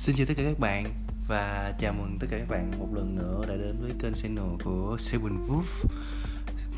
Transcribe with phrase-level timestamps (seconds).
[0.00, 0.86] Xin chào tất cả các bạn
[1.28, 4.62] và chào mừng tất cả các bạn một lần nữa đã đến với kênh channel
[4.64, 5.88] của Seven Wolf,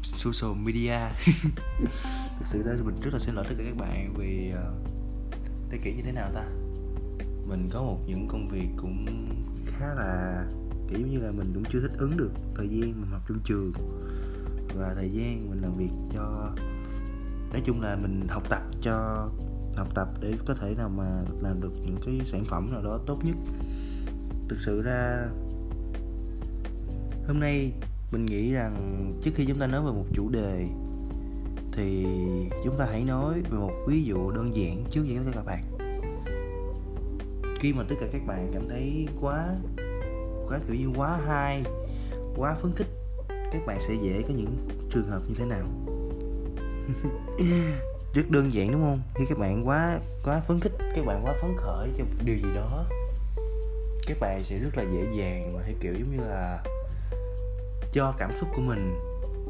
[0.03, 0.99] Social Media.
[2.39, 4.75] Thực sự đó mình rất là xin lỗi tất cả các bạn vì ờ,
[5.71, 6.45] để kể như thế nào ta?
[7.49, 9.07] Mình có một những công việc cũng
[9.67, 10.45] khá là,
[10.91, 13.73] kiểu như là, mình cũng chưa thích ứng được thời gian mình học trong trường.
[14.75, 16.51] Và thời gian mình làm việc cho,
[17.53, 19.29] nói chung là mình học tập cho
[19.77, 22.99] học tập để có thể nào mà làm được những cái sản phẩm nào đó
[23.07, 23.37] tốt nhất.
[24.49, 25.29] Thực sự ra,
[27.27, 27.73] hôm nay
[28.13, 30.67] mình nghĩ rằng trước khi chúng ta nói về một chủ đề
[31.73, 32.07] thì
[32.65, 35.65] chúng ta hãy nói về một ví dụ đơn giản trước vậy các bạn.
[37.61, 39.49] Khi mà tất cả các bạn cảm thấy quá
[40.49, 41.65] quá kiểu như quá hay
[42.37, 42.89] quá phấn khích,
[43.29, 45.67] các bạn sẽ dễ có những trường hợp như thế nào?
[48.15, 49.01] rất đơn giản, đúng không?
[49.15, 52.55] Khi các bạn quá quá phấn khích, các bạn quá phấn khởi cho điều gì
[52.55, 52.85] đó,
[54.07, 56.63] các bạn sẽ rất là dễ dàng và theo kiểu giống như là
[57.93, 58.99] cho cảm xúc của mình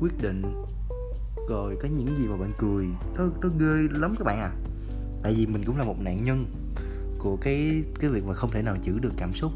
[0.01, 0.65] quyết định
[1.49, 2.87] rồi có những gì mà bạn cười.
[3.17, 4.51] Nó nó ghê lắm các bạn à.
[5.23, 6.47] Tại vì mình cũng là một nạn nhân
[7.19, 9.53] của cái cái việc mà không thể nào giữ được cảm xúc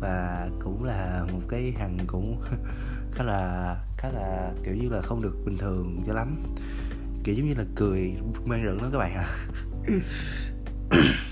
[0.00, 2.42] và cũng là một cái hằng cũng
[3.12, 6.36] khá là khá là kiểu như là không được bình thường cho lắm
[7.26, 9.36] kiểu giống như là cười mang rợn đó các bạn à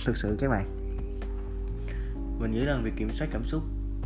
[0.05, 0.67] thực sự các bạn.
[2.41, 3.63] Mình nghĩ rằng việc kiểm soát cảm xúc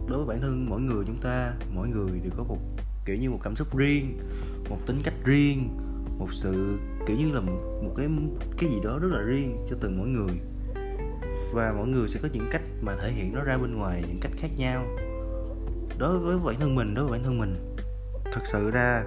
[0.08, 2.58] đối với bản thân mỗi người chúng ta mỗi người đều có một
[3.04, 4.18] kiểu như một cảm xúc riêng
[4.70, 5.68] một tính cách riêng
[6.18, 8.08] một sự kiểu như là một cái
[8.58, 10.40] cái gì đó rất là riêng cho từng mỗi người.
[11.52, 14.18] Và mỗi người sẽ có những cách mà thể hiện nó ra bên ngoài những
[14.20, 14.86] cách khác nhau
[15.98, 17.76] đối với bản thân mình đối với bản thân mình.
[18.32, 19.04] Thật sự ra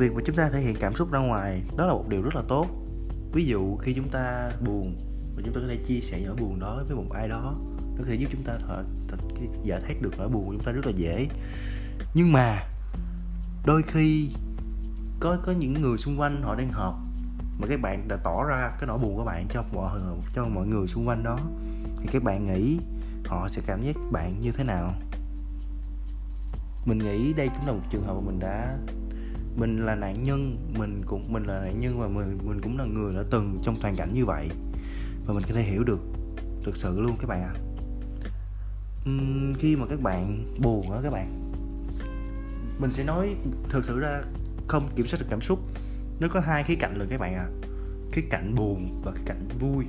[0.00, 2.34] việc mà chúng ta thể hiện cảm xúc ra ngoài đó là một điều rất
[2.34, 2.66] là tốt.
[3.32, 4.96] Ví dụ khi chúng ta buồn
[5.36, 7.98] và chúng ta có thể chia sẻ nỗi buồn đó với một ai đó nó
[7.98, 10.62] có thể giúp chúng ta thở, thở, giải dạ thoát được nỗi buồn của chúng
[10.62, 11.28] ta rất là dễ.
[12.14, 12.62] Nhưng mà
[13.66, 14.30] đôi khi
[15.20, 16.94] có có những người xung quanh họ đang họp
[17.58, 20.00] mà các bạn đã tỏ ra cái nỗi buồn của bạn cho mọi
[20.34, 21.38] cho mọi người xung quanh đó
[21.96, 22.78] thì các bạn nghĩ
[23.26, 24.94] họ sẽ cảm giác bạn như thế nào?
[26.84, 28.78] Mình nghĩ đây cũng là một trường hợp mà mình đã
[29.56, 32.84] mình là nạn nhân mình cũng mình là nạn nhân và mình mình cũng là
[32.84, 34.48] người đã từng trong hoàn cảnh như vậy
[35.26, 36.00] và mình có thể hiểu được
[36.64, 37.60] thực sự luôn các bạn ạ à.
[39.08, 41.52] uhm, khi mà các bạn buồn á các bạn
[42.78, 43.34] mình sẽ nói
[43.68, 44.22] thực sự ra
[44.68, 45.58] không kiểm soát được cảm xúc
[46.20, 47.68] nó có hai khía cạnh rồi các bạn ạ à.
[48.12, 49.84] cái cạnh buồn và cái cạnh vui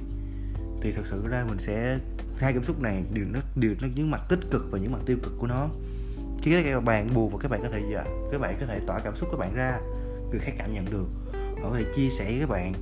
[0.82, 2.00] thì thật sự ra mình sẽ
[2.38, 5.00] hai cảm xúc này đều nó đều nó những mặt tích cực và những mặt
[5.06, 5.70] tiêu cực của nó
[6.42, 9.00] chứ các bạn buồn và các bạn có thể dạ, các bạn có thể tỏa
[9.00, 9.80] cảm xúc các bạn ra
[10.30, 11.06] người khác cảm nhận được.
[11.34, 12.74] Họ có thể chia sẻ với các bạn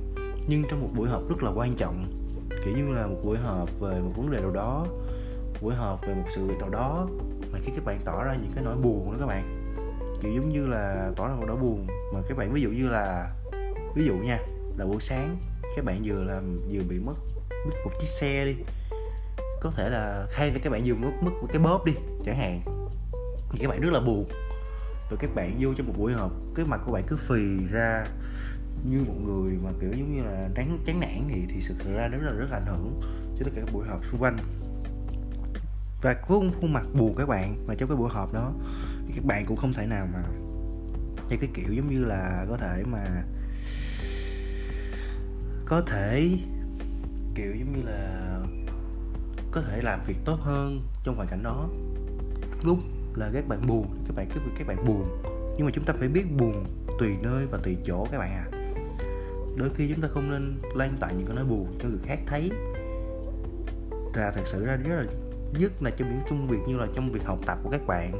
[0.48, 2.06] nhưng trong một buổi họp rất là quan trọng
[2.64, 4.86] kiểu như là một buổi họp về một vấn đề nào đó
[5.60, 7.08] buổi họp về một sự việc nào đó
[7.52, 9.72] mà khi các bạn tỏ ra những cái nỗi buồn đó các bạn
[10.22, 11.86] kiểu giống như là tỏ ra một nỗi buồn.
[12.14, 13.32] Mà các bạn ví dụ như là
[13.94, 14.38] ví dụ nha
[14.78, 15.36] là buổi sáng
[15.76, 17.14] các bạn vừa làm vừa bị mất
[17.66, 18.54] mất một chiếc xe đi
[19.60, 21.92] có thể là hay là các bạn vừa mất mất một cái bóp đi
[22.24, 22.79] chẳng hạn
[23.50, 24.28] thì các bạn rất là buồn.
[25.10, 28.06] Rồi các bạn vô trong một buổi họp, cái mặt của bạn cứ phì ra
[28.84, 32.08] như một người mà, kiểu, giống như là đáng, chán nản thì thì sự ra
[32.08, 33.00] rất là rất là ảnh hưởng
[33.38, 34.36] cho tất cả các buổi họp xung quanh.
[36.02, 38.52] Và khuôn khuôn mặt buồn các bạn mà trong cái buổi họp đó,
[39.06, 40.22] thì các bạn cũng không thể nào mà
[41.28, 43.24] theo cái kiểu giống như là có thể mà
[45.64, 46.30] có thể,
[47.34, 48.40] kiểu giống như là
[49.52, 51.68] có thể làm việc tốt hơn trong hoàn cảnh đó.
[52.62, 52.78] Lúc
[53.14, 55.04] là các bạn buồn, các bạn cứ các bạn buồn.
[55.56, 56.64] Nhưng mà chúng ta phải biết buồn
[56.98, 58.60] tùy nơi và tùy chỗ các bạn à
[59.60, 62.18] đôi khi chúng ta không nên lan tỏa những cái nói buồn cho người khác
[62.26, 62.50] thấy.
[64.14, 65.04] Là thật sự ra rất là,
[65.60, 68.12] nhất là trong những công việc như là trong việc học tập của các bạn,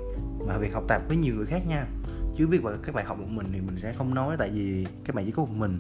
[0.46, 1.86] mà việc học tập với nhiều người khác nha.
[2.36, 4.86] Chứ biết mà các bạn học một mình thì mình sẽ không nói, tại vì
[5.04, 5.78] các bạn chỉ có một mình.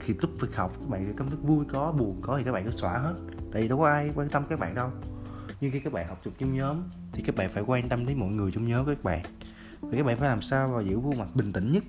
[0.00, 2.64] Khi lúc việc học các bạn cảm thấy vui, có, buồn có thì các bạn
[2.64, 3.14] cứ xóa hết.
[3.52, 4.90] Tại vì đâu có ai quan tâm các bạn đâu
[5.64, 6.82] nhưng khi các bạn học chụp trong nhóm
[7.12, 9.22] thì các bạn phải quan tâm đến mọi người trong nhóm các bạn.
[9.80, 11.84] Và các bạn phải làm sao mà giữ khuôn mặt bình tĩnh nhất?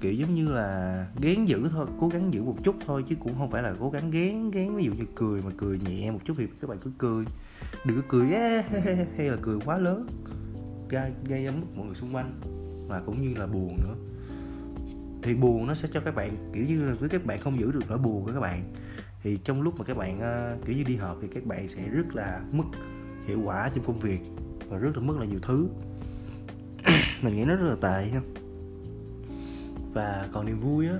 [0.00, 3.38] Kiểu giống như là gán giữ thôi, cố gắng giữ một chút thôi, chứ cũng
[3.38, 4.76] không phải là cố gắng gán gán.
[4.76, 7.24] Ví dụ như cười mà cười nhẹ một chút thì các bạn cứ cười.
[7.84, 8.26] Đừng có cười
[9.16, 10.06] hay là cười quá lớn.
[10.88, 12.40] Gây gây ra mất mọi người xung quanh.
[12.88, 13.94] Và cũng như là buồn nữa.
[15.22, 17.72] Thì buồn nó sẽ cho các bạn, kiểu như là với các bạn không giữ
[17.72, 18.62] được nỗi buồn của các bạn
[19.22, 21.88] thì trong lúc mà các bạn uh, kiểu như đi họp thì các bạn sẽ
[21.88, 22.64] rất là mất
[23.26, 24.20] hiệu quả trong công việc
[24.68, 25.68] và rất là mất là nhiều thứ.
[27.22, 28.20] Mình nghĩ nó rất là tệ ha.
[29.92, 30.98] Và còn niềm vui á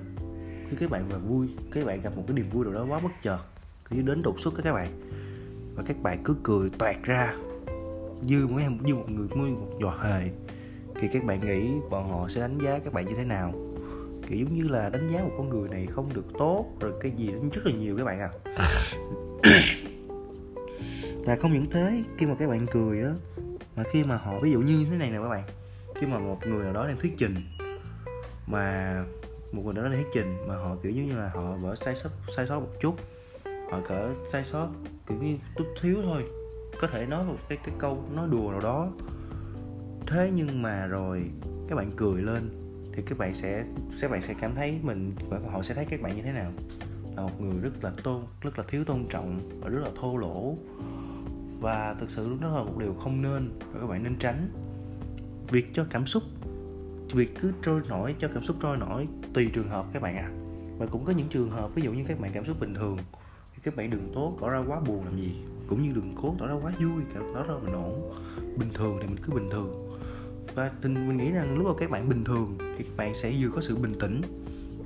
[0.71, 3.01] khi các bạn mà vui các bạn gặp một cái niềm vui nào đó quá
[3.03, 3.39] bất chợt
[3.91, 4.89] như đến đột xuất các các bạn
[5.75, 7.35] và các bạn cứ cười toẹt ra
[8.23, 10.31] như một như một người như một giò hề
[10.95, 13.68] thì các bạn nghĩ bọn họ sẽ đánh giá các bạn như thế nào?
[14.29, 17.11] Kiểu giống như là đánh giá một con người này không được tốt rồi cái
[17.11, 18.31] gì rất là nhiều các bạn à.
[21.25, 23.11] Và không những thế khi mà các bạn cười á
[23.77, 25.45] mà khi mà họ ví dụ như thế này nè các bạn
[25.95, 27.35] khi mà một người nào đó đang thuyết trình
[28.47, 28.95] mà
[29.53, 31.95] một người nào đó đang thuyết trình mà họ kiểu như là họ vỡ sai
[31.95, 32.95] sót sai sót một chút
[33.71, 34.69] họ cỡ sai sót
[35.07, 36.25] kiểu như chút thiếu thôi
[36.81, 38.93] có thể nói một cái cái câu nói đùa nào đó.
[40.07, 41.31] Thế nhưng mà rồi
[41.69, 42.68] các bạn cười lên
[42.99, 43.65] thì các bạn sẽ,
[44.01, 46.53] các bạn sẽ cảm thấy mình và họ sẽ thấy các bạn như thế nào?
[47.17, 50.17] Là một người rất là tôn, rất là thiếu tôn trọng và rất là thô
[50.17, 50.57] lỗ.
[51.61, 54.49] Và thực sự đó là một điều không nên và các bạn nên tránh.
[55.51, 56.23] Việc cho cảm xúc,
[57.13, 60.31] việc cứ trôi nổi, cho cảm xúc trôi nổi tùy trường hợp các bạn à
[60.79, 62.99] và cũng có những trường hợp, ví dụ như các bạn cảm xúc bình thường,
[63.55, 66.35] thì các bạn đừng tố tỏ ra quá buồn làm gì, cũng như đừng cố
[66.39, 67.03] tỏ ra quá vui,
[67.35, 68.15] tỏ ra mình ổn.
[68.57, 69.88] Bình thường thì mình cứ bình thường
[70.59, 73.49] và mình nghĩ rằng lúc mà các bạn bình thường thì các bạn sẽ vừa
[73.51, 74.23] có sự bình tĩnh.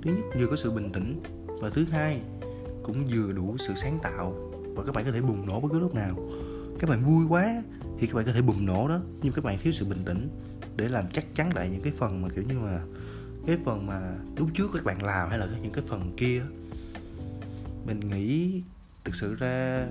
[0.02, 1.20] Thứ nhất, vừa có sự bình tĩnh.
[1.46, 2.20] Và thứ hai,
[2.82, 4.50] cũng vừa đủ sự sáng tạo.
[4.74, 6.16] Và các bạn có thể bùng nổ bất cứ lúc nào.
[6.78, 7.62] Các bạn vui quá
[7.98, 9.00] thì các bạn có thể bùng nổ đó.
[9.22, 10.28] Nhưng các bạn thiếu sự bình tĩnh
[10.76, 12.80] để làm chắc chắn lại những cái phần mà kiểu như mà
[13.46, 16.42] cái phần mà lúc trước các bạn làm hay là những cái phần kia
[17.86, 18.62] mình nghĩ
[19.04, 19.86] thực sự ra,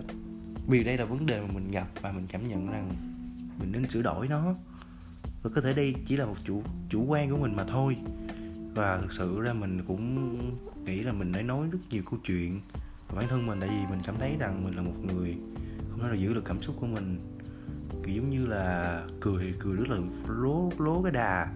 [0.67, 2.89] vì đây là vấn đề mà mình gặp và mình cảm nhận rằng
[3.59, 4.55] mình nên sửa đổi nó
[5.43, 7.97] và có thể đây chỉ là một chủ chủ quan của mình mà thôi.
[8.75, 10.39] Và thực sự ra mình cũng
[10.85, 12.61] nghĩ là mình đã nói rất nhiều câu chuyện.
[13.07, 15.37] Và bản thân mình, tại vì mình cảm thấy rằng mình là một người
[15.89, 17.19] không nói là giữ được cảm xúc của mình.
[18.03, 19.97] Kiểu giống như là cười thì cười rất là
[20.27, 21.53] lố lố cái đà.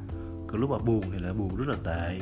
[0.48, 2.22] Còn lúc mà buồn thì lại buồn rất là tệ.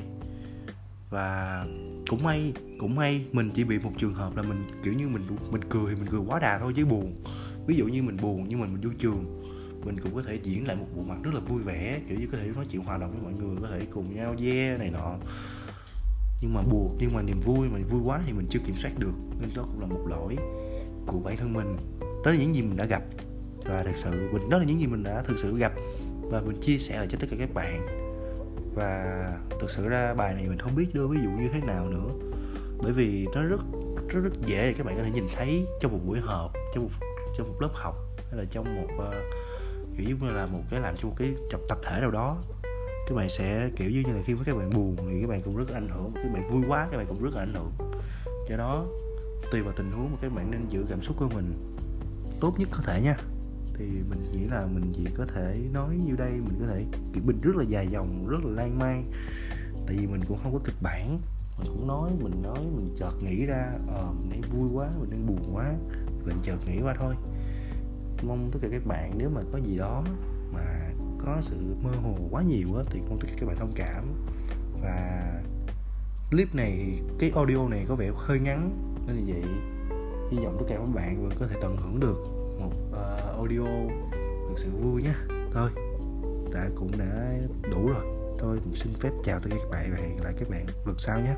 [1.10, 1.66] Và
[2.10, 5.22] cũng may cũng may mình chỉ bị một trường hợp là mình, kiểu như mình
[5.52, 7.24] mình cười thì mình cười quá đà thôi chứ buồn.
[7.68, 9.43] Ví dụ như mình buồn nhưng mình mình vui trường
[9.86, 12.28] mình cũng có thể diễn lại một bộ mặt rất là vui vẻ kiểu như
[12.32, 14.90] có thể nói chuyện hòa đồng với mọi người có thể cùng nhau yeah này
[14.90, 15.16] nọ.
[16.42, 18.92] Nhưng mà buồn nhưng mà niềm vui mà vui quá thì mình chưa kiểm soát
[18.98, 20.38] được nên đó cũng là một lỗi
[21.08, 21.78] của bản thân mình.
[22.00, 23.04] Đó là những gì mình đã gặp
[23.66, 25.74] và thật sự mình đó là những gì mình đã thực sự gặp
[26.22, 27.88] và mình chia sẻ lại cho tất cả các bạn.
[28.76, 31.90] Và thực sự ra bài này mình không biết đưa ví dụ như thế nào
[31.90, 32.10] nữa
[32.84, 33.62] bởi vì nó rất
[34.08, 36.84] rất rất dễ để các bạn có thể nhìn thấy trong một buổi họp trong
[36.84, 36.90] một
[37.38, 37.96] trong một lớp học
[38.30, 39.14] hay là trong một uh,
[39.98, 42.38] kiểu như là một cái làm cho một cái tập tập thể nào đó.
[43.08, 45.58] Các bạn sẽ kiểu như là khi mà các bạn buồn thì các bạn cũng
[45.58, 47.72] rất là ảnh hưởng, các bạn vui quá các bạn cũng rất là ảnh hưởng.
[48.50, 48.86] Do đó,
[49.52, 51.76] tùy vào tình huống mà các bạn nên giữ cảm xúc của mình
[52.40, 53.16] tốt nhất có thể nha.
[53.78, 57.24] Thì mình nghĩ là mình chỉ có thể nói như đây, mình có thể kiểu
[57.26, 59.12] mình rất là dài dòng, rất là lan man.
[59.88, 61.20] Tại vì mình cũng không có kịch bản,
[61.60, 65.10] mình cũng nói, mình nói, mình chợt nghĩ ra ờ mình đang vui quá, mình
[65.10, 65.74] đang buồn quá,
[66.26, 67.16] mình chợt nghĩ qua thôi
[68.28, 70.04] mong tất cả các bạn nếu mà có gì đó
[70.54, 70.90] mà
[71.26, 74.04] có sự mơ hồ quá nhiều á thì mong tất cả các bạn thông cảm.
[74.82, 75.42] Và
[76.32, 78.72] clip này cái audio này có vẻ hơi ngắn
[79.08, 79.44] nên là vậy.
[80.32, 82.18] Hy vọng tất cả các bạn vẫn có thể tận hưởng được
[82.60, 83.66] một uh, audio
[84.48, 85.14] thực sự vui nhé
[85.54, 85.70] thôi
[86.54, 87.34] đã cũng đã
[87.72, 88.06] đủ rồi.
[88.40, 91.20] Thôi xin phép chào tất cả các bạn và hẹn lại các bạn lần sau
[91.20, 91.36] nhé